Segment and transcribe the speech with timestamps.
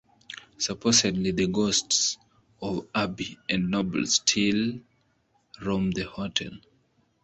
[0.57, 2.17] Supposedly the ghosts
[2.59, 4.79] of Abby and Noble still
[5.61, 6.57] roam the hotel.